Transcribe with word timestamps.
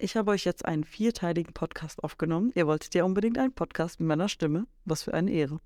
Ich 0.00 0.16
habe 0.16 0.30
euch 0.30 0.44
jetzt 0.44 0.64
einen 0.64 0.84
vierteiligen 0.84 1.52
Podcast 1.52 2.04
aufgenommen. 2.04 2.52
Ihr 2.54 2.68
wolltet 2.68 2.94
ja 2.94 3.02
unbedingt 3.02 3.36
einen 3.36 3.52
Podcast 3.52 3.98
mit 3.98 4.06
meiner 4.06 4.28
Stimme. 4.28 4.68
Was 4.84 5.02
für 5.02 5.12
eine 5.12 5.32
Ehre. 5.32 5.58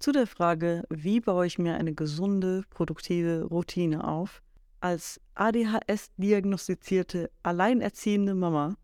Zu 0.00 0.10
der 0.10 0.26
Frage, 0.26 0.82
wie 0.90 1.20
baue 1.20 1.46
ich 1.46 1.56
mir 1.60 1.76
eine 1.76 1.94
gesunde, 1.94 2.64
produktive 2.70 3.44
Routine 3.44 4.02
auf, 4.02 4.42
als 4.80 5.20
ADHS-diagnostizierte, 5.36 7.30
alleinerziehende 7.44 8.34
Mama 8.34 8.76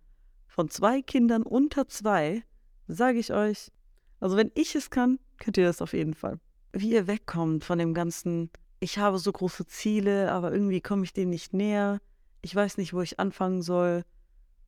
von 0.46 0.70
zwei 0.70 1.02
Kindern 1.02 1.42
unter 1.42 1.88
zwei, 1.88 2.44
sage 2.86 3.18
ich 3.18 3.32
euch, 3.32 3.72
also 4.20 4.36
wenn 4.36 4.52
ich 4.54 4.76
es 4.76 4.88
kann, 4.90 5.18
könnt 5.38 5.56
ihr 5.56 5.64
das 5.66 5.82
auf 5.82 5.94
jeden 5.94 6.14
Fall. 6.14 6.38
Wie 6.72 6.92
ihr 6.92 7.08
wegkommt 7.08 7.64
von 7.64 7.80
dem 7.80 7.92
ganzen, 7.92 8.50
ich 8.78 8.98
habe 8.98 9.18
so 9.18 9.32
große 9.32 9.66
Ziele, 9.66 10.30
aber 10.30 10.52
irgendwie 10.52 10.80
komme 10.80 11.02
ich 11.02 11.12
denen 11.12 11.30
nicht 11.30 11.52
näher, 11.52 11.98
ich 12.40 12.54
weiß 12.54 12.78
nicht, 12.78 12.94
wo 12.94 13.02
ich 13.02 13.18
anfangen 13.18 13.62
soll 13.62 14.04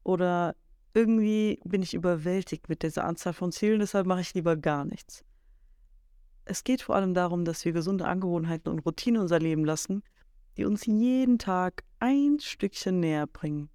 oder 0.04 0.54
irgendwie 0.94 1.58
bin 1.64 1.82
ich 1.82 1.94
überwältigt 1.94 2.68
mit 2.68 2.82
dieser 2.82 3.04
Anzahl 3.04 3.32
von 3.32 3.50
Zielen, 3.50 3.80
deshalb 3.80 4.06
mache 4.06 4.20
ich 4.20 4.34
lieber 4.34 4.56
gar 4.56 4.84
nichts. 4.84 5.24
Es 6.44 6.62
geht 6.62 6.82
vor 6.82 6.94
allem 6.94 7.14
darum, 7.14 7.44
dass 7.44 7.64
wir 7.64 7.72
gesunde 7.72 8.04
Angewohnheiten 8.04 8.70
und 8.70 8.80
Routinen 8.80 9.20
unser 9.20 9.38
Leben 9.38 9.64
lassen, 9.64 10.02
die 10.56 10.64
uns 10.64 10.86
jeden 10.86 11.38
Tag 11.38 11.82
ein 11.98 12.38
Stückchen 12.38 13.00
näher 13.00 13.26
bringen. 13.26 13.70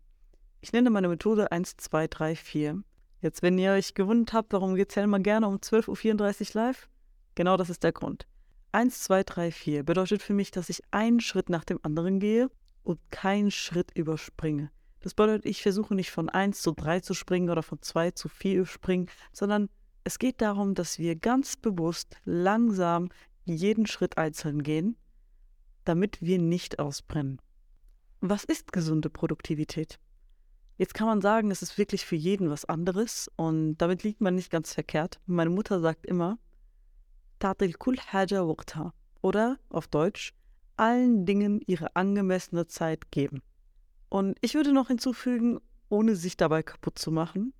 Ich 0.61 0.71
nenne 0.71 0.89
meine 0.89 1.07
Methode 1.07 1.51
1, 1.51 1.77
2, 1.77 2.07
3, 2.07 2.35
4. 2.35 2.83
Jetzt, 3.21 3.41
wenn 3.41 3.57
ihr 3.57 3.71
euch 3.71 3.95
gewundert 3.95 4.33
habt, 4.33 4.53
warum 4.53 4.75
geht 4.75 4.89
es 4.89 4.95
ja 4.95 5.03
immer 5.03 5.19
gerne 5.19 5.47
um 5.47 5.55
12.34 5.55 6.55
Uhr 6.55 6.61
live? 6.61 6.89
Genau 7.35 7.57
das 7.57 7.69
ist 7.69 7.83
der 7.83 7.91
Grund. 7.91 8.27
1, 8.71 9.03
2, 9.03 9.23
3, 9.23 9.51
4 9.51 9.83
bedeutet 9.83 10.21
für 10.21 10.33
mich, 10.33 10.51
dass 10.51 10.69
ich 10.69 10.83
einen 10.91 11.19
Schritt 11.19 11.49
nach 11.49 11.65
dem 11.65 11.79
anderen 11.81 12.19
gehe 12.19 12.49
und 12.83 12.99
keinen 13.11 13.51
Schritt 13.51 13.91
überspringe. 13.95 14.71
Das 15.01 15.13
bedeutet, 15.13 15.45
ich 15.45 15.61
versuche 15.61 15.95
nicht 15.95 16.11
von 16.11 16.29
1 16.29 16.61
zu 16.61 16.73
3 16.73 16.99
zu 16.99 17.13
springen 17.13 17.49
oder 17.49 17.63
von 17.63 17.81
2 17.81 18.11
zu 18.11 18.27
4 18.27 18.65
springen, 18.65 19.09
sondern 19.31 19.69
es 20.03 20.19
geht 20.19 20.41
darum, 20.41 20.75
dass 20.75 20.99
wir 20.99 21.15
ganz 21.15 21.55
bewusst 21.55 22.17
langsam 22.25 23.09
jeden 23.45 23.85
Schritt 23.85 24.17
einzeln 24.17 24.63
gehen, 24.63 24.97
damit 25.85 26.21
wir 26.21 26.39
nicht 26.39 26.79
ausbrennen. 26.79 27.41
Was 28.21 28.43
ist 28.43 28.73
gesunde 28.73 29.09
Produktivität? 29.09 29.99
Jetzt 30.77 30.93
kann 30.93 31.07
man 31.07 31.21
sagen, 31.21 31.51
es 31.51 31.61
ist 31.61 31.77
wirklich 31.77 32.05
für 32.05 32.15
jeden 32.15 32.49
was 32.49 32.65
anderes 32.65 33.29
und 33.35 33.77
damit 33.77 34.03
liegt 34.03 34.21
man 34.21 34.35
nicht 34.35 34.49
ganz 34.49 34.73
verkehrt. 34.73 35.19
Meine 35.25 35.49
Mutter 35.49 35.79
sagt 35.79 36.05
immer, 36.05 36.37
Tatil 37.39 37.73
kul 37.73 37.97
haja 37.97 38.47
waqta 38.47 38.93
oder 39.21 39.57
auf 39.69 39.87
Deutsch, 39.87 40.33
allen 40.77 41.25
Dingen 41.25 41.61
ihre 41.65 41.95
angemessene 41.95 42.67
Zeit 42.67 43.11
geben. 43.11 43.41
Und 44.09 44.37
ich 44.41 44.55
würde 44.55 44.73
noch 44.73 44.87
hinzufügen, 44.87 45.59
ohne 45.89 46.15
sich 46.15 46.35
dabei 46.35 46.63
kaputt 46.63 46.99
zu 46.99 47.11
machen. 47.11 47.53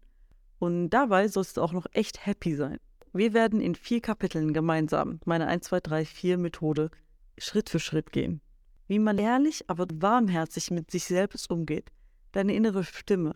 Und 0.58 0.89
dabei 0.89 1.28
sollst 1.28 1.58
du 1.58 1.61
auch 1.61 1.72
noch 1.72 1.86
echt 1.94 2.25
happy 2.25 2.55
sein. 2.55 2.80
Wir 3.14 3.33
werden 3.33 3.61
in 3.61 3.75
vier 3.75 4.02
Kapiteln 4.02 4.53
gemeinsam 4.53 5.20
meine 5.25 5.47
1, 5.47 5.66
2, 5.66 5.80
3, 5.80 6.05
4 6.05 6.38
Methode 6.38 6.92
Schritt 7.38 7.70
für 7.70 7.80
Schritt 7.80 8.11
gehen. 8.11 8.42
Wie 8.88 9.00
man 9.00 9.17
ehrlich, 9.17 9.70
aber 9.70 9.88
warmherzig 9.94 10.72
mit 10.72 10.92
sich 10.92 11.05
selbst 11.05 11.50
umgeht. 11.50 11.92
Deine 12.31 12.53
innere 12.53 12.83
Stimme. 12.83 13.36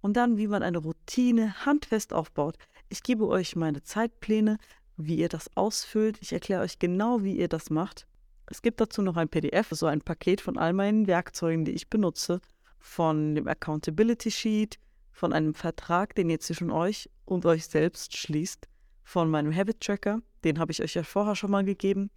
Und 0.00 0.16
dann, 0.16 0.36
wie 0.36 0.48
man 0.48 0.62
eine 0.62 0.78
Routine 0.78 1.64
handfest 1.64 2.12
aufbaut. 2.12 2.56
Ich 2.88 3.02
gebe 3.02 3.26
euch 3.26 3.56
meine 3.56 3.82
Zeitpläne, 3.82 4.58
wie 4.96 5.16
ihr 5.16 5.28
das 5.28 5.56
ausfüllt. 5.56 6.18
Ich 6.20 6.32
erkläre 6.32 6.62
euch 6.62 6.78
genau, 6.78 7.22
wie 7.22 7.36
ihr 7.36 7.48
das 7.48 7.70
macht. 7.70 8.06
Es 8.46 8.62
gibt 8.62 8.80
dazu 8.80 9.02
noch 9.02 9.16
ein 9.16 9.28
PDF, 9.28 9.68
so 9.70 9.86
ein 9.86 10.02
Paket 10.02 10.40
von 10.40 10.58
all 10.58 10.72
meinen 10.72 11.06
Werkzeugen, 11.06 11.64
die 11.64 11.72
ich 11.72 11.88
benutze, 11.88 12.40
von 12.78 13.34
dem 13.34 13.48
Accountability 13.48 14.30
Sheet, 14.30 14.78
von 15.10 15.32
einem 15.32 15.54
Vertrag, 15.54 16.14
den 16.14 16.28
ihr 16.28 16.40
zwischen 16.40 16.70
euch 16.70 17.08
und 17.24 17.46
euch 17.46 17.66
selbst 17.66 18.16
schließt, 18.16 18.68
von 19.02 19.30
meinem 19.30 19.54
Habit 19.54 19.80
Tracker, 19.80 20.20
den 20.44 20.58
habe 20.58 20.72
ich 20.72 20.82
euch 20.82 20.94
ja 20.94 21.02
vorher 21.02 21.36
schon 21.36 21.50
mal 21.50 21.64
gegeben, 21.64 22.10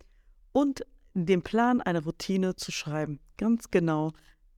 und 0.51 0.83
dem 1.13 1.41
Plan, 1.41 1.81
eine 1.81 2.03
Routine 2.03 2.55
zu 2.55 2.71
schreiben. 2.71 3.19
Ganz 3.37 3.71
genau 3.71 4.13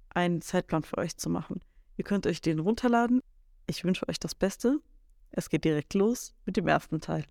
einen 0.09 0.41
Zeitplan 0.41 0.83
für 0.83 0.97
euch 0.97 1.17
zu 1.17 1.29
machen. 1.29 1.61
Ihr 1.97 2.03
könnt 2.03 2.25
euch 2.25 2.41
den 2.41 2.59
runterladen. 2.59 3.21
Ich 3.67 3.83
wünsche 3.83 4.07
euch 4.07 4.19
das 4.19 4.35
Beste. 4.35 4.79
Es 5.31 5.49
geht 5.49 5.63
direkt 5.63 5.93
los 5.93 6.33
mit 6.45 6.57
dem 6.57 6.67
ersten 6.67 7.01
Teil. 7.01 7.25